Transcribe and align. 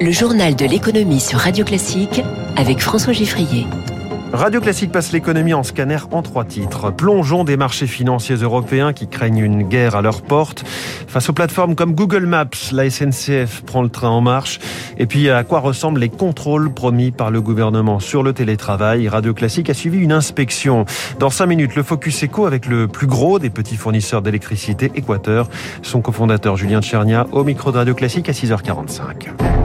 Le 0.00 0.12
journal 0.12 0.54
de 0.54 0.64
l'économie 0.64 1.18
sur 1.18 1.40
Radio 1.40 1.64
Classique 1.64 2.22
avec 2.56 2.78
François 2.80 3.12
Giffrier. 3.12 3.66
Radio 4.32 4.60
Classique 4.60 4.92
passe 4.92 5.10
l'économie 5.10 5.54
en 5.54 5.64
scanner 5.64 5.98
en 6.12 6.22
trois 6.22 6.44
titres. 6.44 6.92
Plongeons 6.92 7.42
des 7.42 7.56
marchés 7.56 7.88
financiers 7.88 8.36
européens 8.36 8.92
qui 8.92 9.08
craignent 9.08 9.38
une 9.38 9.64
guerre 9.64 9.96
à 9.96 10.02
leur 10.02 10.22
porte. 10.22 10.64
Face 11.08 11.28
aux 11.28 11.32
plateformes 11.32 11.74
comme 11.74 11.96
Google 11.96 12.26
Maps, 12.26 12.70
la 12.70 12.88
SNCF 12.88 13.62
prend 13.62 13.82
le 13.82 13.88
train 13.88 14.10
en 14.10 14.20
marche. 14.20 14.60
Et 14.98 15.06
puis 15.06 15.30
à 15.30 15.42
quoi 15.42 15.58
ressemblent 15.58 15.98
les 15.98 16.10
contrôles 16.10 16.72
promis 16.72 17.10
par 17.10 17.32
le 17.32 17.40
gouvernement 17.40 17.98
sur 17.98 18.22
le 18.22 18.32
télétravail? 18.32 19.08
Radio 19.08 19.34
Classique 19.34 19.68
a 19.68 19.74
suivi 19.74 19.98
une 19.98 20.12
inspection. 20.12 20.84
Dans 21.18 21.30
cinq 21.30 21.46
minutes, 21.46 21.74
le 21.74 21.82
Focus 21.82 22.22
Eco 22.22 22.46
avec 22.46 22.66
le 22.66 22.86
plus 22.86 23.08
gros 23.08 23.40
des 23.40 23.50
petits 23.50 23.76
fournisseurs 23.76 24.22
d'électricité, 24.22 24.92
Équateur. 24.94 25.48
Son 25.82 26.02
cofondateur 26.02 26.56
Julien 26.56 26.82
Tchernia 26.82 27.26
au 27.32 27.42
micro 27.42 27.72
de 27.72 27.78
Radio 27.78 27.94
Classique 27.94 28.28
à 28.28 28.32
6h45. 28.32 29.57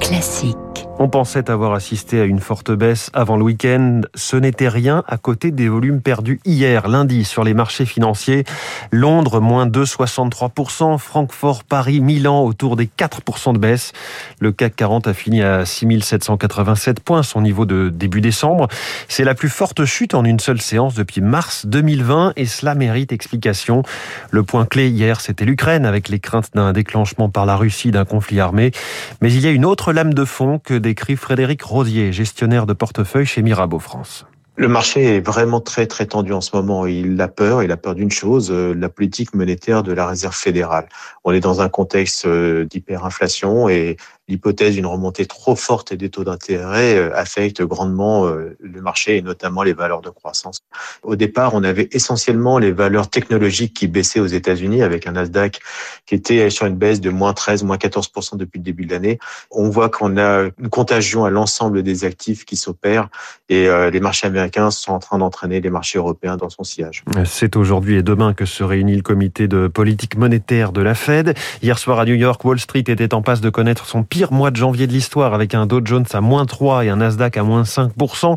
Classique. 0.00 0.65
On 0.98 1.10
pensait 1.10 1.50
avoir 1.50 1.74
assisté 1.74 2.20
à 2.20 2.24
une 2.24 2.40
forte 2.40 2.70
baisse 2.70 3.10
avant 3.12 3.36
le 3.36 3.44
week-end. 3.44 4.00
Ce 4.14 4.34
n'était 4.34 4.70
rien 4.70 5.04
à 5.06 5.18
côté 5.18 5.50
des 5.50 5.68
volumes 5.68 6.00
perdus 6.00 6.40
hier, 6.46 6.88
lundi, 6.88 7.26
sur 7.26 7.44
les 7.44 7.52
marchés 7.52 7.84
financiers. 7.84 8.44
Londres, 8.92 9.40
moins 9.40 9.66
2,63%. 9.66 10.96
Francfort, 10.96 11.64
Paris, 11.64 12.00
Milan, 12.00 12.42
autour 12.44 12.76
des 12.76 12.86
4% 12.86 13.52
de 13.52 13.58
baisse. 13.58 13.92
Le 14.40 14.52
CAC 14.52 14.74
40 14.74 15.06
a 15.08 15.12
fini 15.12 15.42
à 15.42 15.66
6787 15.66 17.00
points, 17.00 17.22
son 17.22 17.42
niveau 17.42 17.66
de 17.66 17.90
début 17.90 18.22
décembre. 18.22 18.68
C'est 19.06 19.24
la 19.24 19.34
plus 19.34 19.50
forte 19.50 19.84
chute 19.84 20.14
en 20.14 20.24
une 20.24 20.40
seule 20.40 20.62
séance 20.62 20.94
depuis 20.94 21.20
mars 21.20 21.66
2020 21.66 22.32
et 22.36 22.46
cela 22.46 22.74
mérite 22.74 23.12
explication. 23.12 23.82
Le 24.30 24.44
point 24.44 24.64
clé 24.64 24.88
hier, 24.88 25.20
c'était 25.20 25.44
l'Ukraine 25.44 25.84
avec 25.84 26.08
les 26.08 26.20
craintes 26.20 26.48
d'un 26.54 26.72
déclenchement 26.72 27.28
par 27.28 27.44
la 27.44 27.56
Russie 27.56 27.90
d'un 27.90 28.06
conflit 28.06 28.40
armé. 28.40 28.72
Mais 29.20 29.30
il 29.30 29.40
y 29.40 29.46
a 29.46 29.50
une 29.50 29.66
autre 29.66 29.92
lame 29.92 30.14
de 30.14 30.24
fond 30.24 30.58
que 30.58 30.85
décrit 30.86 31.16
Frédéric 31.16 31.62
Rosier, 31.62 32.12
gestionnaire 32.12 32.64
de 32.64 32.72
portefeuille 32.72 33.26
chez 33.26 33.42
Mirabeau 33.42 33.80
France. 33.80 34.24
Le 34.54 34.68
marché 34.68 35.16
est 35.16 35.20
vraiment 35.20 35.60
très 35.60 35.88
très 35.88 36.06
tendu 36.06 36.32
en 36.32 36.40
ce 36.40 36.54
moment. 36.54 36.86
Il 36.86 37.20
a 37.20 37.26
peur, 37.26 37.64
il 37.64 37.72
a 37.72 37.76
peur 37.76 37.96
d'une 37.96 38.12
chose, 38.12 38.52
euh, 38.52 38.72
la 38.72 38.88
politique 38.88 39.34
monétaire 39.34 39.82
de 39.82 39.92
la 39.92 40.06
Réserve 40.06 40.36
fédérale. 40.36 40.88
On 41.24 41.32
est 41.32 41.40
dans 41.40 41.60
un 41.60 41.68
contexte 41.68 42.24
euh, 42.24 42.64
d'hyperinflation 42.64 43.68
et 43.68 43.96
l'hypothèse 44.28 44.74
d'une 44.74 44.86
remontée 44.86 45.26
trop 45.26 45.54
forte 45.56 45.94
des 45.94 46.10
taux 46.10 46.24
d'intérêt 46.24 46.96
euh, 46.96 47.16
affecte 47.16 47.62
grandement 47.62 48.26
euh, 48.26 48.56
le 48.60 48.80
marché 48.80 49.16
et 49.16 49.22
notamment 49.22 49.62
les 49.62 49.72
valeurs 49.72 50.00
de 50.00 50.10
croissance. 50.10 50.60
Au 51.02 51.16
départ, 51.16 51.54
on 51.54 51.62
avait 51.62 51.88
essentiellement 51.92 52.58
les 52.58 52.72
valeurs 52.72 53.08
technologiques 53.08 53.74
qui 53.74 53.86
baissaient 53.86 54.20
aux 54.20 54.26
États-Unis 54.26 54.82
avec 54.82 55.06
un 55.06 55.12
Nasdaq 55.12 55.60
qui 56.06 56.14
était 56.14 56.50
sur 56.50 56.66
une 56.66 56.76
baisse 56.76 57.00
de 57.00 57.10
moins 57.10 57.32
13, 57.32 57.62
moins 57.62 57.76
14% 57.76 58.36
depuis 58.36 58.58
le 58.58 58.64
début 58.64 58.86
de 58.86 58.92
l'année. 58.92 59.18
On 59.50 59.68
voit 59.68 59.88
qu'on 59.88 60.16
a 60.16 60.48
une 60.58 60.68
contagion 60.68 61.24
à 61.24 61.30
l'ensemble 61.30 61.82
des 61.82 62.04
actifs 62.04 62.44
qui 62.44 62.56
s'opèrent 62.56 63.08
et 63.48 63.68
euh, 63.68 63.90
les 63.90 64.00
marchés 64.00 64.26
américains 64.26 64.70
sont 64.70 64.92
en 64.92 64.98
train 64.98 65.18
d'entraîner 65.18 65.60
les 65.60 65.70
marchés 65.70 65.98
européens 65.98 66.36
dans 66.36 66.50
son 66.50 66.64
sillage. 66.64 67.04
C'est 67.24 67.56
aujourd'hui 67.56 67.96
et 67.96 68.02
demain 68.02 68.34
que 68.34 68.44
se 68.44 68.64
réunit 68.64 68.96
le 68.96 69.02
comité 69.02 69.46
de 69.48 69.68
politique 69.68 70.16
monétaire 70.16 70.72
de 70.72 70.80
la 70.80 70.94
Fed. 70.94 71.34
Hier 71.62 71.78
soir 71.78 72.00
à 72.00 72.04
New 72.04 72.14
York, 72.14 72.44
Wall 72.44 72.58
Street 72.58 72.84
était 72.86 73.14
en 73.14 73.22
passe 73.22 73.40
de 73.40 73.50
connaître 73.50 73.86
son 73.86 74.02
mois 74.30 74.50
de 74.50 74.56
janvier 74.56 74.86
de 74.86 74.92
l'histoire 74.92 75.34
avec 75.34 75.54
un 75.54 75.66
Dow 75.66 75.80
Jones 75.84 76.06
à 76.12 76.20
moins 76.20 76.46
3 76.46 76.84
et 76.84 76.88
un 76.88 76.96
Nasdaq 76.96 77.36
à 77.36 77.42
moins 77.42 77.62
5%. 77.62 78.36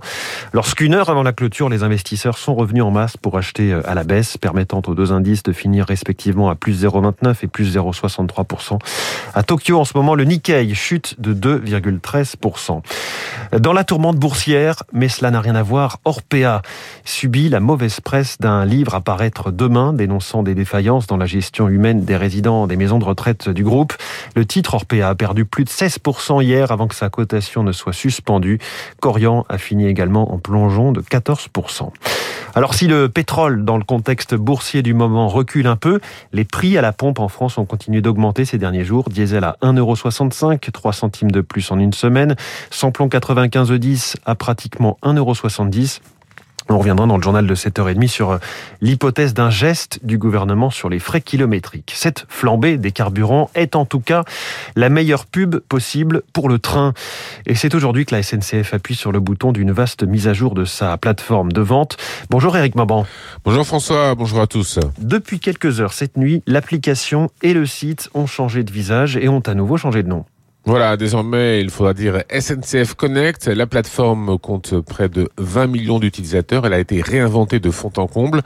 Lorsqu'une 0.53 0.93
heure 0.93 1.09
avant 1.09 1.23
la 1.23 1.31
clôture, 1.31 1.69
les 1.69 1.83
investisseurs 1.83 2.37
sont 2.37 2.55
revenus 2.55 2.83
en 2.83 2.91
masse 2.91 3.17
pour 3.17 3.37
acheter 3.37 3.71
euh, 3.71 3.81
à 3.89 3.95
la 3.95 4.03
baisse, 4.03 4.37
permettant 4.37 4.81
aux 4.87 4.95
deux 4.95 5.11
indices 5.11 5.43
de 5.43 5.53
finir 5.53 5.85
respectivement 5.85 6.49
à 6.49 6.55
plus 6.55 6.83
0,29 6.83 7.35
et 7.43 7.47
plus 7.47 7.75
0,63%. 7.75 8.79
À 9.33 9.43
Tokyo, 9.43 9.79
en 9.79 9.85
ce 9.85 9.93
moment, 9.95 10.15
le 10.15 10.25
Nikkei 10.25 10.73
chute 10.75 11.19
de 11.19 11.33
2,13%. 11.33 12.81
Dans 13.57 13.73
la 13.73 13.83
tourmente 13.83 14.17
boursière, 14.17 14.83
mais 14.93 15.07
cela 15.09 15.31
n'a 15.31 15.41
rien 15.41 15.55
à 15.55 15.63
voir, 15.63 15.99
Orpea 16.05 16.61
subit 17.05 17.49
la 17.49 17.59
mauvaise 17.59 17.99
presse 17.99 18.37
d'un 18.39 18.65
livre 18.65 18.95
à 18.95 19.01
paraître 19.01 19.51
demain 19.51 19.93
dénonçant 19.93 20.43
des 20.43 20.55
défaillances 20.55 21.07
dans 21.07 21.17
la 21.17 21.25
gestion 21.25 21.67
humaine 21.67 22.05
des 22.05 22.15
résidents 22.15 22.67
des 22.67 22.75
maisons 22.75 22.99
de 22.99 23.05
retraite 23.05 23.49
du 23.49 23.63
groupe. 23.63 23.93
Le 24.35 24.45
titre 24.45 24.73
Orpea 24.75 25.03
a 25.03 25.15
perdu 25.15 25.45
plus 25.45 25.63
de 25.63 25.68
16% 25.69 26.43
hier 26.43 26.71
avant 26.71 26.87
que 26.87 26.95
sa 26.95 27.09
cotation 27.09 27.63
ne 27.63 27.71
soit 27.71 27.93
suspendue. 27.93 28.59
Corian 29.01 29.45
a 29.49 29.57
fini 29.57 29.87
également 29.87 30.33
en 30.33 30.39
plongeon 30.39 30.91
de 30.91 31.01
14%. 31.01 31.91
Alors 32.55 32.73
si 32.73 32.87
le 32.87 33.09
pétrole, 33.09 33.63
dans 33.63 33.77
le 33.77 33.83
contexte 33.83 34.35
boursier 34.35 34.81
du 34.81 34.93
moment, 34.93 35.27
recule 35.27 35.67
un 35.67 35.75
peu, 35.75 35.99
les 36.33 36.45
prix 36.45 36.77
à 36.77 36.81
la 36.81 36.91
pompe 36.91 37.19
en 37.19 37.27
France 37.27 37.57
ont 37.57 37.65
continué 37.65 38.01
d'augmenter 38.01 38.45
ces 38.45 38.57
derniers 38.57 38.83
jours. 38.83 39.09
Diesel 39.09 39.43
à 39.43 39.55
1,65€, 39.61 40.71
3 40.71 40.93
centimes 40.93 41.31
de 41.31 41.41
plus 41.41 41.71
en 41.71 41.79
une 41.79 41.93
semaine. 41.93 42.35
Samplon 42.71 43.07
95E10 43.07 44.15
à 44.25 44.35
pratiquement 44.35 44.97
1,70€. 45.03 45.99
On 46.71 46.77
reviendra 46.77 47.07
dans 47.07 47.17
le 47.17 47.23
journal 47.23 47.47
de 47.47 47.55
7h30 47.55 48.07
sur 48.07 48.31
euh, 48.31 48.37
l'hypothèse 48.79 49.33
d'un 49.33 49.49
geste 49.49 50.05
du 50.05 50.19
gouvernement 50.19 50.69
sur 50.69 50.87
les 50.87 50.99
frais 50.99 51.19
kilométriques. 51.19 51.93
Cette 51.95 52.25
flambée 52.29 52.77
des 52.77 52.91
carburants 52.91 53.49
est 53.55 53.75
en 53.75 53.85
tout 53.85 53.99
cas 53.99 54.23
la 54.75 54.89
meilleure 54.89 55.25
pub 55.25 55.57
possible 55.57 56.21
pour 56.31 56.47
le 56.47 56.59
train. 56.59 56.93
Et 57.47 57.55
c'est 57.55 57.73
aujourd'hui 57.73 58.05
que 58.05 58.13
la 58.13 58.21
SNCF 58.21 58.75
appuie 58.75 58.93
sur 58.93 59.11
le 59.11 59.19
bouton 59.19 59.51
d'une 59.51 59.71
vaste 59.71 60.03
mise 60.03 60.27
à 60.27 60.33
jour 60.33 60.53
de 60.53 60.63
sa 60.63 60.95
plateforme 60.97 61.51
de 61.51 61.61
vente. 61.61 61.97
Bonjour 62.29 62.55
Eric 62.55 62.75
Maban. 62.75 63.07
Bonjour 63.43 63.65
François, 63.65 64.13
bonjour 64.13 64.39
à 64.39 64.45
tous. 64.45 64.77
Depuis 64.99 65.39
quelques 65.39 65.81
heures 65.81 65.93
cette 65.93 66.17
nuit, 66.17 66.43
l'application 66.45 67.31
et 67.41 67.55
le 67.55 67.65
site 67.65 68.11
ont 68.13 68.27
changé 68.27 68.63
de 68.63 68.71
visage 68.71 69.17
et 69.17 69.27
ont 69.27 69.41
à 69.47 69.55
nouveau 69.55 69.77
changé 69.77 70.03
de 70.03 70.09
nom. 70.09 70.23
Voilà, 70.65 70.97
désormais, 70.97 71.61
il 71.61 71.69
faudra 71.69 71.93
dire 71.93 72.23
SNCF 72.29 72.93
Connect. 72.93 73.47
La 73.47 73.65
plateforme 73.65 74.37
compte 74.37 74.79
près 74.81 75.09
de 75.09 75.29
20 75.37 75.67
millions 75.67 75.99
d'utilisateurs. 75.99 76.65
Elle 76.65 76.73
a 76.73 76.79
été 76.79 77.01
réinventée 77.01 77.59
de 77.59 77.71
fond 77.71 77.91
en 77.97 78.07
comble. 78.07 78.41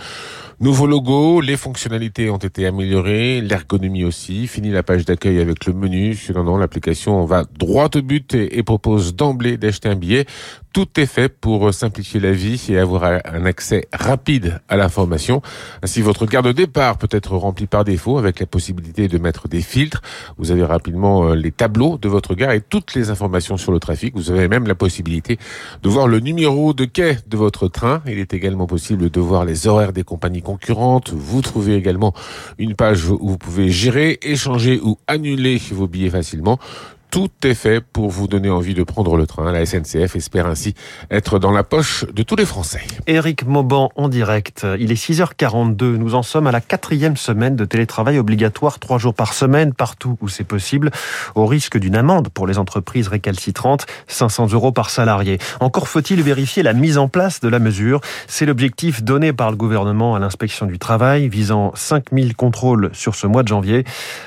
Nouveau 0.59 0.85
logo, 0.85 1.41
les 1.41 1.57
fonctionnalités 1.57 2.29
ont 2.29 2.37
été 2.37 2.67
améliorées, 2.67 3.41
l'ergonomie 3.41 4.05
aussi. 4.05 4.47
Fini 4.47 4.69
la 4.69 4.83
page 4.83 5.03
d'accueil 5.03 5.39
avec 5.39 5.65
le 5.65 5.73
menu. 5.73 6.17
Non, 6.33 6.55
l'application 6.55 7.25
va 7.25 7.43
droit 7.59 7.89
au 7.95 8.01
but 8.01 8.35
et 8.35 8.63
propose 8.63 9.15
d'emblée 9.15 9.57
d'acheter 9.57 9.89
un 9.89 9.95
billet. 9.95 10.25
Tout 10.73 10.99
est 10.99 11.05
fait 11.05 11.29
pour 11.29 11.71
simplifier 11.71 12.19
la 12.19 12.31
vie 12.31 12.59
et 12.69 12.79
avoir 12.79 13.03
un 13.03 13.45
accès 13.45 13.87
rapide 13.93 14.59
à 14.67 14.75
l'information. 14.75 15.43
Ainsi, 15.83 16.01
votre 16.01 16.25
carte 16.25 16.47
de 16.47 16.51
départ 16.51 16.97
peut 16.97 17.09
être 17.11 17.37
remplie 17.37 17.67
par 17.67 17.83
défaut 17.83 18.17
avec 18.17 18.39
la 18.39 18.47
possibilité 18.47 19.07
de 19.07 19.19
mettre 19.19 19.47
des 19.47 19.61
filtres. 19.61 20.01
Vous 20.39 20.49
avez 20.49 20.63
rapidement 20.63 21.27
euh, 21.27 21.35
les 21.35 21.51
tableaux 21.51 21.99
de 21.99 22.09
votre 22.09 22.33
gare 22.33 22.53
et 22.53 22.61
toutes 22.61 22.95
les 22.95 23.11
informations 23.11 23.55
sur 23.55 23.71
le 23.71 23.79
trafic. 23.79 24.15
Vous 24.15 24.31
avez 24.31 24.47
même 24.47 24.65
la 24.65 24.73
possibilité 24.73 25.37
de 25.83 25.89
voir 25.89 26.07
le 26.07 26.19
numéro 26.19 26.73
de 26.73 26.85
quai 26.85 27.17
de 27.27 27.37
votre 27.37 27.67
train. 27.67 28.01
Il 28.07 28.17
est 28.17 28.33
également 28.33 28.65
possible 28.65 29.11
de 29.11 29.19
voir 29.19 29.45
les 29.45 29.67
horaires 29.67 29.93
des 29.93 30.03
compagnies 30.03 30.41
concurrentes. 30.41 31.11
Vous 31.13 31.43
trouvez 31.43 31.75
également 31.75 32.15
une 32.57 32.73
page 32.73 33.07
où 33.07 33.19
vous 33.21 33.37
pouvez 33.37 33.69
gérer, 33.69 34.17
échanger 34.23 34.79
ou 34.83 34.97
annuler 35.05 35.61
vos 35.71 35.85
billets 35.85 36.09
facilement. 36.09 36.57
Tout 37.13 37.29
est 37.43 37.53
fait 37.53 37.79
pour 37.79 38.09
vous 38.09 38.27
donner 38.27 38.49
envie 38.49 38.73
de 38.73 38.81
prendre 38.81 39.17
le 39.17 39.27
train. 39.27 39.51
La 39.51 39.67
SNCF 39.67 40.15
espère 40.15 40.47
ainsi 40.47 40.73
être 41.11 41.37
dans 41.37 41.51
la 41.51 41.63
poche 41.63 42.05
de 42.11 42.23
tous 42.23 42.35
les 42.35 42.43
Français. 42.47 42.81
Éric 43.05 43.45
Mauban 43.45 43.91
en 43.95 44.09
direct. 44.09 44.65
Il 44.79 44.91
est 44.91 44.95
6h42. 44.95 45.97
Nous 45.97 46.15
en 46.15 46.23
sommes 46.23 46.47
à 46.47 46.51
la 46.51 46.59
quatrième 46.59 47.15
semaine 47.15 47.55
de 47.55 47.65
télétravail 47.65 48.17
obligatoire, 48.17 48.79
trois 48.79 48.97
jours 48.97 49.13
par 49.13 49.35
semaine, 49.35 49.75
partout 49.75 50.17
où 50.21 50.27
c'est 50.27 50.43
possible, 50.43 50.89
au 51.35 51.45
risque 51.45 51.77
d'une 51.77 51.95
amende 51.95 52.29
pour 52.29 52.47
les 52.47 52.57
entreprises 52.57 53.09
récalcitrantes, 53.09 53.85
500 54.07 54.47
euros 54.53 54.71
par 54.71 54.89
salarié. 54.89 55.37
Encore 55.59 55.87
faut-il 55.87 56.23
vérifier 56.23 56.63
la 56.63 56.73
mise 56.73 56.97
en 56.97 57.09
place 57.09 57.41
de 57.41 57.47
la 57.47 57.59
mesure. 57.59 58.01
C'est 58.25 58.47
l'objectif 58.47 59.03
donné 59.03 59.33
par 59.33 59.51
le 59.51 59.55
gouvernement 59.55 60.15
à 60.15 60.19
l'inspection 60.19 60.65
du 60.65 60.79
travail, 60.79 61.29
visant 61.29 61.73
5000 61.75 62.35
contrôles 62.35 62.89
sur 62.93 63.13
ce 63.13 63.27
mois 63.27 63.43
de 63.43 63.49
janvier. 63.49 63.83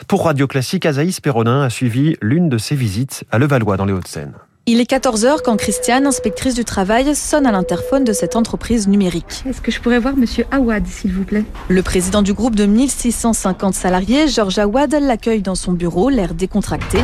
Pour 0.07 0.27
Radio 0.27 0.47
Classique, 0.47 0.87
Azaïs 0.87 1.19
Perronin 1.19 1.62
a 1.62 1.69
suivi 1.69 2.17
l'une 2.23 2.49
de 2.49 2.59
ces 2.59 2.75
visite 2.76 3.25
à 3.31 3.38
Levallois 3.38 3.76
dans 3.76 3.84
les 3.84 3.93
Hauts-de-Seine. 3.93 4.32
Il 4.69 4.81
est 4.81 4.90
14h 4.90 5.43
quand 5.44 5.56
Christiane, 5.56 6.06
inspectrice 6.06 6.55
du 6.55 6.64
travail, 6.64 7.14
sonne 7.14 7.46
à 7.46 7.52
l'interphone 7.52 8.02
de 8.02 8.12
cette 8.12 8.34
entreprise 8.34 8.88
numérique. 8.88 9.44
Est-ce 9.49 9.61
que 9.61 9.70
je 9.70 9.81
pourrais 9.81 10.00
voir 10.00 10.17
monsieur 10.17 10.44
Awad, 10.50 10.84
s'il 10.88 11.12
vous 11.12 11.23
plaît? 11.23 11.44
Le 11.69 11.82
président 11.84 12.20
du 12.20 12.32
groupe 12.32 12.56
de 12.56 12.67
1650 12.67 13.75
salariés, 13.75 14.26
Georges 14.26 14.58
Awad, 14.58 14.93
l'accueille 15.00 15.40
dans 15.40 15.55
son 15.55 15.73
bureau, 15.73 16.11
l'air 16.11 16.34
décontracté. 16.34 16.99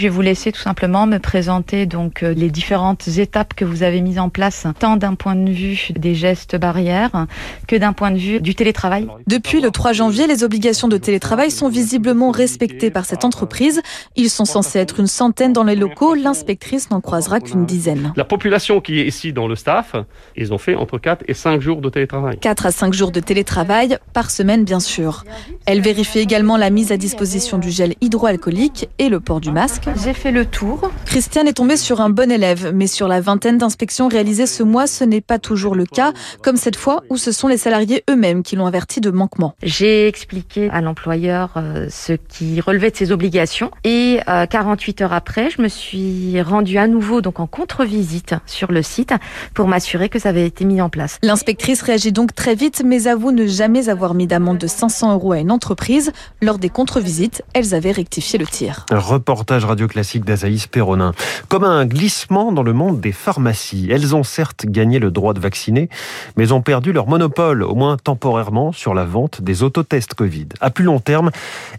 Je 0.00 0.06
vais 0.06 0.08
vous 0.08 0.22
laisser 0.22 0.50
tout 0.50 0.62
simplement 0.62 1.06
me 1.06 1.18
présenter 1.18 1.84
donc 1.84 2.22
euh, 2.22 2.32
les 2.32 2.48
différentes 2.48 3.06
étapes 3.06 3.52
que 3.52 3.66
vous 3.66 3.82
avez 3.82 4.00
mises 4.00 4.18
en 4.18 4.30
place, 4.30 4.66
tant 4.78 4.96
d'un 4.96 5.14
point 5.14 5.34
de 5.34 5.50
vue 5.50 5.88
des 5.94 6.14
gestes 6.14 6.56
barrières 6.56 7.26
que 7.68 7.76
d'un 7.76 7.92
point 7.92 8.10
de 8.10 8.16
vue 8.16 8.40
du 8.40 8.54
télétravail. 8.54 9.06
Depuis 9.26 9.60
le 9.60 9.70
3 9.70 9.92
janvier, 9.92 10.26
les 10.26 10.42
obligations 10.42 10.88
de 10.88 10.96
télétravail 10.96 11.50
sont 11.50 11.68
visiblement 11.68 12.30
respectées 12.30 12.90
par 12.90 13.04
cette 13.04 13.26
entreprise. 13.26 13.82
Ils 14.16 14.30
sont 14.30 14.46
censés 14.46 14.78
être 14.78 15.00
une 15.00 15.06
centaine 15.06 15.52
dans 15.52 15.64
les 15.64 15.76
locaux. 15.76 16.14
L'inspectrice 16.14 16.90
n'en 16.90 17.02
croisera 17.02 17.38
qu'une 17.38 17.66
dizaine. 17.66 18.14
La 18.16 18.24
population 18.24 18.80
qui 18.80 19.00
est 19.00 19.06
ici 19.06 19.34
dans 19.34 19.48
le 19.48 19.54
staff, 19.54 19.96
ils 20.34 20.54
ont 20.54 20.58
fait 20.58 20.76
entre 20.76 20.96
4 20.96 21.24
et 21.28 21.34
5 21.34 21.60
jours 21.60 21.82
de 21.82 21.90
télétravail. 21.90 22.38
4 22.38 22.64
à 22.64 22.72
5 22.72 22.94
jours 22.94 23.10
de 23.10 23.20
télétravail 23.20 23.98
par 24.14 24.30
semaine, 24.30 24.64
bien 24.64 24.80
sûr. 24.80 25.24
Elle 25.66 25.82
vérifie 25.82 26.20
également 26.20 26.56
la 26.56 26.70
mise 26.70 26.90
à 26.90 26.96
disposition 26.96 27.58
du 27.58 27.70
gel 27.70 27.96
hydroalcoolique 28.00 28.88
et 28.98 29.10
le 29.10 29.20
port 29.20 29.42
du 29.42 29.50
masque. 29.50 29.89
J'ai 29.96 30.14
fait 30.14 30.30
le 30.30 30.46
tour. 30.46 30.90
Christiane 31.04 31.48
est 31.48 31.54
tombée 31.54 31.76
sur 31.76 32.00
un 32.00 32.10
bon 32.10 32.30
élève, 32.30 32.72
mais 32.74 32.86
sur 32.86 33.08
la 33.08 33.20
vingtaine 33.20 33.58
d'inspections 33.58 34.08
réalisées 34.08 34.46
ce 34.46 34.62
mois, 34.62 34.86
ce 34.86 35.04
n'est 35.04 35.20
pas 35.20 35.38
toujours 35.38 35.74
le 35.74 35.84
cas, 35.84 36.12
comme 36.42 36.56
cette 36.56 36.76
fois 36.76 37.02
où 37.10 37.16
ce 37.16 37.32
sont 37.32 37.48
les 37.48 37.56
salariés 37.56 38.04
eux-mêmes 38.08 38.42
qui 38.42 38.56
l'ont 38.56 38.66
averti 38.66 39.00
de 39.00 39.10
manquement. 39.10 39.54
J'ai 39.62 40.06
expliqué 40.06 40.70
à 40.70 40.80
l'employeur 40.80 41.54
euh, 41.56 41.88
ce 41.90 42.12
qui 42.12 42.60
relevait 42.60 42.90
de 42.90 42.96
ses 42.96 43.12
obligations 43.12 43.70
et 43.84 44.20
euh, 44.28 44.46
48 44.46 45.02
heures 45.02 45.12
après, 45.12 45.50
je 45.50 45.60
me 45.60 45.68
suis 45.68 46.40
rendue 46.40 46.78
à 46.78 46.86
nouveau 46.86 47.20
donc 47.20 47.40
en 47.40 47.46
contre-visite 47.46 48.34
sur 48.46 48.72
le 48.72 48.82
site 48.82 49.12
pour 49.54 49.66
m'assurer 49.66 50.08
que 50.08 50.18
ça 50.18 50.30
avait 50.30 50.46
été 50.46 50.64
mis 50.64 50.80
en 50.80 50.88
place. 50.88 51.18
L'inspectrice 51.22 51.82
réagit 51.82 52.12
donc 52.12 52.34
très 52.34 52.54
vite, 52.54 52.82
mais 52.84 53.06
avoue 53.06 53.32
ne 53.32 53.46
jamais 53.46 53.88
avoir 53.88 54.14
mis 54.14 54.26
d'amende 54.26 54.58
de 54.58 54.66
500 54.66 55.14
euros 55.14 55.32
à 55.32 55.38
une 55.38 55.50
entreprise. 55.50 56.12
Lors 56.40 56.58
des 56.58 56.68
contre-visites, 56.68 57.42
elles 57.54 57.74
avaient 57.74 57.92
rectifié 57.92 58.38
le 58.38 58.46
tir. 58.46 58.86
Un 58.90 58.98
reportage 58.98 59.64
radio 59.70 59.86
classique 59.86 60.24
d'Azaïs 60.24 60.66
Perronin. 60.66 61.12
Comme 61.48 61.62
un 61.62 61.86
glissement 61.86 62.50
dans 62.50 62.64
le 62.64 62.72
monde 62.72 63.00
des 63.00 63.12
pharmacies. 63.12 63.88
Elles 63.88 64.16
ont 64.16 64.24
certes 64.24 64.66
gagné 64.66 64.98
le 64.98 65.12
droit 65.12 65.32
de 65.32 65.38
vacciner, 65.38 65.88
mais 66.36 66.50
ont 66.50 66.60
perdu 66.60 66.92
leur 66.92 67.06
monopole, 67.06 67.62
au 67.62 67.76
moins 67.76 67.96
temporairement, 67.96 68.72
sur 68.72 68.94
la 68.94 69.04
vente 69.04 69.42
des 69.42 69.62
autotests 69.62 70.14
Covid. 70.14 70.48
À 70.60 70.70
plus 70.70 70.84
long 70.84 70.98
terme, 70.98 71.30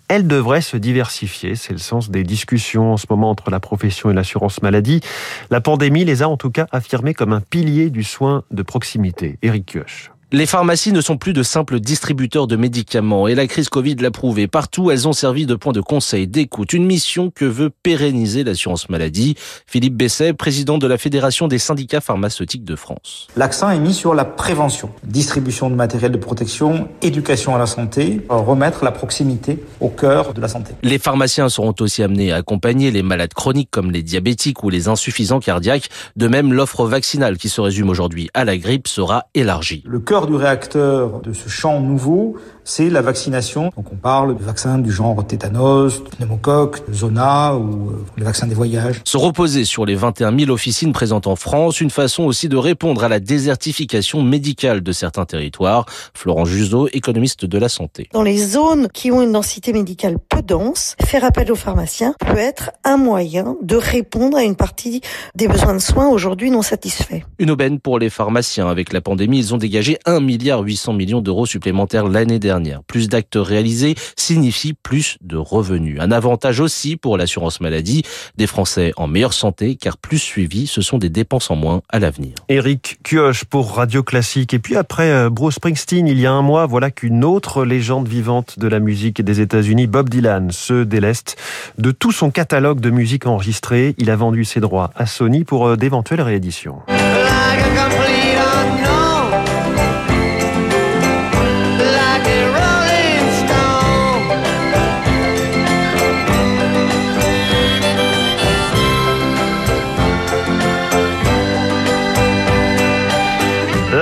elles 0.08 0.26
devraient 0.26 0.62
se 0.62 0.78
diversifier. 0.78 1.56
C'est 1.56 1.74
le 1.74 1.80
sens 1.80 2.10
des 2.10 2.24
discussions 2.24 2.94
en 2.94 2.98
ce 2.98 3.08
moment 3.10 3.30
entre 3.30 3.50
la 3.50 3.60
profession 3.60 4.10
et 4.10 4.14
l'assurance 4.14 4.62
maladie. 4.62 5.02
La 5.50 5.60
pandémie 5.60 6.06
les 6.06 6.24
a 6.24 6.30
en 6.30 6.38
tout 6.38 6.52
cas 6.52 6.68
affirmées 6.72 7.14
comme 7.14 7.34
un 7.34 7.42
pilier 7.42 7.90
du 7.90 8.04
soin 8.04 8.44
de 8.52 8.64
proximité. 8.64 9.38
Éric 9.42 9.66
Kioch. 9.66 10.12
Les 10.33 10.45
pharmacies 10.45 10.94
ne 10.94 11.01
sont 11.01 11.18
plus 11.18 11.33
de 11.33 11.44
simples 11.44 11.81
distributeurs 11.81 12.48
de 12.48 12.56
médicaments 12.56 13.28
et 13.28 13.36
la 13.36 13.48
crise 13.48 13.68
Covid 13.68 13.95
l'a 13.95 14.12
prouvé. 14.12 14.48
Partout, 14.48 14.89
elles 14.89 15.06
ont 15.06 15.12
servi 15.12 15.45
de 15.45 15.56
point 15.56 15.74
de 15.74 15.81
conseil, 15.81 16.25
d'écoute, 16.25 16.72
une 16.72 16.86
mission 16.86 17.33
que 17.36 17.44
veut 17.44 17.69
pérenniser 17.69 18.45
l'assurance 18.45 18.88
maladie. 18.88 19.36
Philippe 19.68 19.98
Besset, 19.98 20.31
président 20.31 20.78
de 20.78 20.88
la 20.88 20.98
Fédération 20.98 21.50
des 21.50 21.60
syndicats 21.60 22.00
pharmaceutiques 22.00 22.63
de 22.63 22.78
France. 22.78 23.28
L'accent 23.36 23.72
est 23.72 23.80
mis 23.80 23.94
sur 23.94 24.16
la 24.16 24.24
prévention, 24.24 24.92
distribution 25.04 25.69
de 25.69 25.75
matériel 25.75 26.13
de 26.13 26.18
protection, 26.18 26.88
éducation 27.01 27.54
à 27.54 27.60
la 27.60 27.68
santé, 27.68 28.22
remettre 28.30 28.86
la 28.86 28.94
proximité 28.94 29.62
au 29.81 29.89
cœur 29.89 30.33
de 30.33 30.39
la 30.39 30.48
santé. 30.48 30.75
Les 30.81 30.98
pharmaciens 30.98 31.50
seront 31.50 31.75
aussi 31.81 32.04
amenés 32.04 32.31
à 32.31 32.38
accompagner 32.38 32.92
les 32.92 33.04
malades 33.04 33.33
chroniques 33.33 33.69
comme 33.69 33.92
les 33.92 34.01
diabétiques 34.01 34.63
ou 34.63 34.69
les 34.69 34.88
insuffisants 34.88 35.42
cardiaques. 35.42 35.89
De 36.16 36.30
même, 36.30 36.54
l'offre 36.54 36.86
vaccinale 36.86 37.38
qui 37.38 37.50
se 37.50 37.60
résume 37.60 37.89
aujourd'hui 37.89 38.30
à 38.33 38.45
la 38.45 38.56
grippe 38.56 38.88
sera 38.88 39.25
élargie. 39.33 39.83
Le 39.86 40.00
cœur 40.00 40.20
du 40.27 40.35
réacteur 40.35 41.21
de 41.21 41.33
ce 41.33 41.50
champ 41.50 41.79
nouveau, 41.79 42.38
c'est 42.71 42.89
la 42.89 43.01
vaccination. 43.01 43.63
Donc 43.75 43.91
on 43.91 43.97
parle 43.97 44.38
de 44.38 44.44
vaccins 44.44 44.77
du 44.77 44.91
genre 44.91 45.27
tétanos, 45.27 46.01
pneumocoque, 46.18 46.81
zona 46.94 47.53
ou 47.53 47.89
euh, 47.89 48.06
les 48.15 48.23
vaccins 48.23 48.47
des 48.47 48.56
voyages. 48.56 49.01
Se 49.03 49.18
reposer 49.18 49.65
sur 49.65 49.85
les 49.85 49.95
21 49.95 50.38
000 50.39 50.51
officines 50.51 50.94
présentes 50.94 51.27
en 51.27 51.35
France, 51.35 51.81
une 51.81 51.89
façon 51.89 52.23
aussi 52.23 52.47
de 52.47 52.56
répondre 52.56 53.03
à 53.03 53.09
la 53.09 53.19
désertification 53.19 54.23
médicale 54.23 54.81
de 54.83 54.91
certains 54.94 55.25
territoires. 55.25 55.85
Florent 56.13 56.45
Juseau, 56.45 56.88
économiste 56.94 57.44
de 57.44 57.57
la 57.57 57.68
santé. 57.68 58.07
Dans 58.13 58.23
les 58.23 58.38
zones 58.38 58.88
qui 58.88 59.12
ont 59.12 59.21
une 59.21 59.33
densité 59.33 59.73
médicale 59.73 60.15
peu 60.29 60.41
dense, 60.41 60.95
faire 61.03 61.25
appel 61.25 61.51
aux 61.51 61.56
pharmaciens 61.56 62.15
peut 62.25 62.38
être 62.38 62.71
un 62.85 62.95
moyen 62.95 63.57
de 63.62 63.75
répondre 63.75 64.38
à 64.38 64.44
une 64.44 64.56
partie 64.56 65.01
des 65.35 65.50
besoins 65.50 65.73
de 65.73 65.79
soins 65.79 66.07
aujourd'hui 66.07 66.51
non 66.51 66.62
satisfaits. 66.62 67.23
Une 67.38 67.51
aubaine 67.51 67.81
pour 67.81 68.00
les 68.00 68.09
pharmaciens. 68.09 68.69
Avec 68.69 68.94
la 68.94 69.01
pandémie, 69.01 69.39
ils 69.39 69.53
ont 69.53 69.57
dégagé 69.57 69.97
1 70.06 70.21
milliard 70.21 70.62
800 70.62 70.94
millions 70.94 71.21
d'euros 71.21 71.45
supplémentaires 71.45 72.07
l'année 72.07 72.39
dernière. 72.39 72.61
Plus 72.88 73.08
d'actes 73.10 73.38
réalisés 73.38 73.96
signifie 74.16 74.74
plus 74.74 75.18
de 75.22 75.38
revenus. 75.38 76.00
Un 76.00 76.12
avantage 76.12 76.60
aussi 76.60 76.96
pour 76.96 77.18
l'assurance 77.18 77.62
maladie. 77.62 78.04
Des 78.38 78.48
Français 78.48 78.94
en 78.98 79.08
meilleure 79.08 79.34
santé 79.34 79.75
car 79.75 79.98
plus 79.98 80.19
suivis, 80.19 80.68
ce 80.68 80.81
sont 80.81 80.98
des 80.98 81.10
dépenses 81.10 81.52
en 81.52 81.56
moins 81.56 81.81
à 81.90 82.00
l'avenir. 82.00 82.34
Éric 82.50 83.00
Kioch 83.04 83.46
pour 83.46 83.75
Radio 83.75 84.04
Classique. 84.04 84.54
Et 84.54 84.60
puis 84.60 84.75
après 84.75 85.30
Bruce 85.30 85.56
Springsteen, 85.56 86.08
il 86.08 86.19
y 86.19 86.25
a 86.25 86.31
un 86.31 86.42
mois, 86.42 86.66
voilà 86.66 86.92
qu'une 86.92 87.24
autre 87.24 87.66
légende 87.66 88.08
vivante 88.08 88.60
de 88.60 88.68
la 88.68 88.80
musique 88.80 89.22
des 89.22 89.42
États-Unis, 89.42 89.88
Bob 89.88 90.10
Dylan, 90.10 90.52
se 90.52 90.84
déleste 90.84 91.38
de 91.78 91.92
tout 91.92 92.12
son 92.12 92.31
catalogue 92.31 92.80
de 92.80 92.90
musique 92.90 93.25
enregistrée. 93.25 93.96
Il 93.98 94.10
a 94.10 94.16
vendu 94.16 94.46
ses 94.46 94.60
droits 94.60 94.92
à 94.96 95.06
Sony 95.06 95.44
pour 95.44 95.78
d'éventuelles 95.78 96.22
rééditions. 96.22 96.81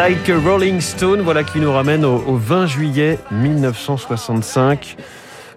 Rolling 0.10 0.82
Stone, 0.82 1.22
voilà 1.22 1.44
qui 1.44 1.60
nous 1.60 1.72
ramène 1.72 2.04
au, 2.04 2.16
au 2.16 2.36
20 2.36 2.66
juillet 2.66 3.20
1965. 3.32 4.98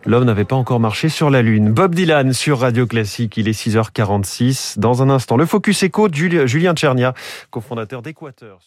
L'homme 0.04 0.24
n'avait 0.24 0.44
pas 0.44 0.56
encore 0.56 0.78
marché 0.78 1.08
sur 1.08 1.30
la 1.30 1.40
Lune. 1.40 1.72
Bob 1.72 1.94
Dylan 1.94 2.34
sur 2.34 2.60
Radio 2.60 2.86
Classique, 2.86 3.38
il 3.38 3.48
est 3.48 3.58
6h46. 3.58 4.78
Dans 4.78 5.02
un 5.02 5.08
instant, 5.08 5.38
le 5.38 5.46
Focus 5.46 5.82
Echo 5.84 6.08
de 6.08 6.46
Julien 6.46 6.74
Tchernia, 6.74 7.14
cofondateur 7.50 8.02
d'Équateur. 8.02 8.58